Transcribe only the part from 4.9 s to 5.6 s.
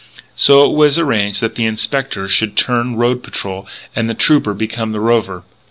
the rover.